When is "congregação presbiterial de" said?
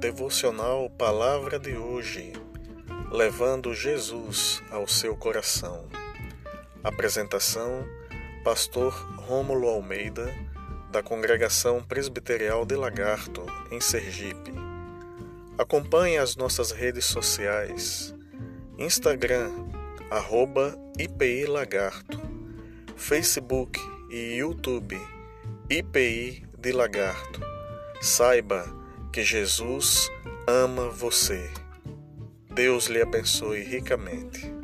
11.02-12.76